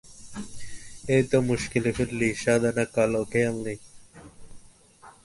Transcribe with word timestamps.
এই 1.13 1.23
তো 1.31 1.37
মুশকিলে 1.49 1.91
ফেললি, 1.97 2.29
সাদা 2.43 2.69
না 2.77 2.85
কালো 2.95 3.21
খেয়াল 3.31 3.55
নেই। 3.65 3.79